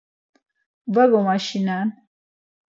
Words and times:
Var 0.93 1.07
gomaşinen. 1.11 1.87